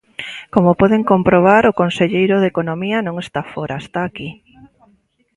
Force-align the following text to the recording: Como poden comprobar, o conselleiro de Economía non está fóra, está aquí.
Como 0.53 0.71
poden 0.81 1.03
comprobar, 1.11 1.63
o 1.65 1.77
conselleiro 1.81 2.35
de 2.39 2.49
Economía 2.53 2.97
non 3.07 3.15
está 3.23 3.41
fóra, 3.53 3.81
está 3.83 3.99
aquí. 4.05 4.29